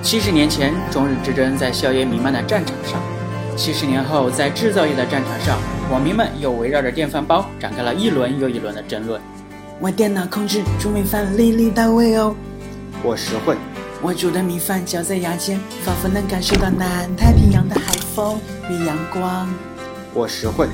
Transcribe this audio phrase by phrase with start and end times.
[0.00, 2.98] 七十年前，中日之争在硝烟弥漫的战场上；
[3.56, 5.58] 七十年后，在制造业的战场上，
[5.90, 9.20] 网民们又围绕着电饭煲展开了一轮又一轮的争论。
[9.80, 12.34] 我电脑控制煮米饭粒粒到位哦。
[13.02, 13.56] 我实惠。
[14.00, 18.38] 我煮的米饭嚼在牙间，仿佛能感受到南太平洋的海风
[18.70, 19.48] 与阳光。
[20.14, 20.68] 我实惠。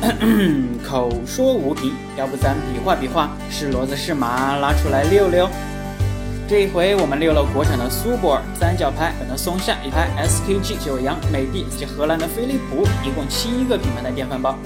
[0.88, 5.46] 口说无凭，要不咱比划比划，是骡子是马，拉出来溜溜。
[6.50, 14.58] 这一回我们溜了国产的苏泊尔、三角牌、本的松下一台 SKG、九阳、美的以及荷兰的飞利浦，一共七个品牌的电饭煲，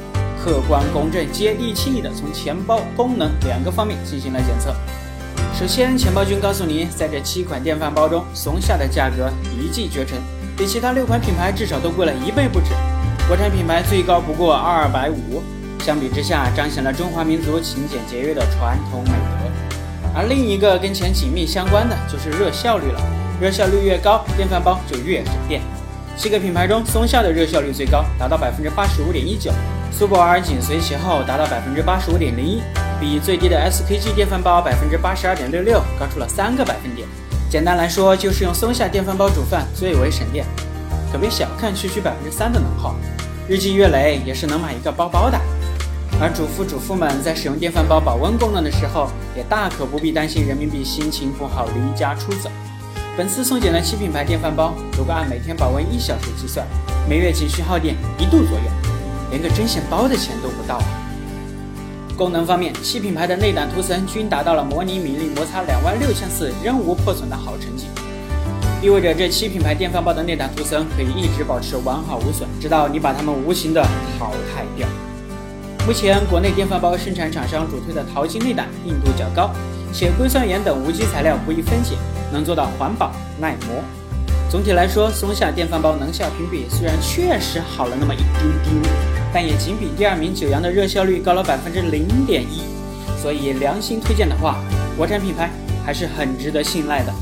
[0.42, 4.74] 客观公正、接地气的从钱包、功能两个方面进行了检测。
[5.52, 10.18] 首先，钱包君告诉你，在这七款电饭煲中，松下的价格一骑绝尘，
[10.56, 12.68] 比其他六款品牌至少都贵了一倍不止。
[13.28, 15.42] 国产品牌最高不过二百五，
[15.80, 19.73] 相比之下，彰显了中华民族勤俭节约的传统美德。
[20.14, 23.00] 而另一个跟钱紧密相关的就是热效率了，
[23.40, 25.60] 热效率越高，电饭煲就越省电。
[26.16, 29.50] 七个品牌中，松下的热效率最高，达到百分之八十五点一九，
[29.90, 32.62] 苏泊尔紧随其后，达到百分之八十五点零一，
[33.00, 37.08] 比最低的 SKG 电饭煲百分之八十二点六六高出了三个百分点。
[37.50, 40.46] 简单来说，就是用松下电饭煲煮饭最为省电，
[41.10, 42.94] 可别小看区区百分之三的能耗，
[43.48, 45.40] 日积月累也是能买一个包包的。
[46.20, 52.48] 而主妇主妇们在使用电饭煲保温功能的时候，也大可不必担心人民币心情不好离家出走。
[53.16, 56.66] 本次送检的七品牌电饭煲，如果按每天保温一小时计算，
[57.08, 58.64] 每月仅需耗电一度左右，
[59.30, 60.86] 连个针线包的钱都不到啊！
[62.16, 67.86] 功能方面，七品牌的内胆涂层均达到了模拟米粒摩擦两万六千次仍无破损的好成绩，
[68.80, 73.82] 意味着这七品牌电饭煲的内胆涂层可以一直保持完好无损，直到你把它们无情的
[74.18, 74.86] 淘汰掉。
[75.86, 79.50] 目前，国内电饭煲生产厂商主推的淘金内胆硬度较高，
[79.92, 81.94] 且硅酸盐等无机材料不易分解，
[82.32, 83.84] 能做到环保耐磨。
[84.50, 88.90] 总体来说，松下电饭煲能效评比虽然确实好了那么一丢丢，
[89.30, 92.62] 但也仅比第二名九阳的热效率高了百分之零点一。
[93.20, 94.56] 所以良心推荐的话，
[94.96, 95.50] 国产品牌
[95.84, 97.12] 还是很值得信赖的。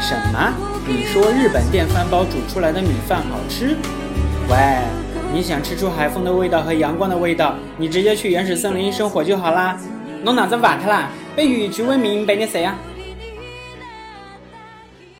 [0.00, 0.54] 什么？
[0.86, 3.76] 你说日本电饭煲煮出来的米饭好吃？
[4.48, 4.56] 喂？
[5.30, 9.78] 你想吃出海风的味道和阳光的味道，你直接去原始森林生活就好啦。
[10.24, 11.10] 你脑子瓦特啦？
[11.36, 12.74] 被雨菊问明白你谁啊？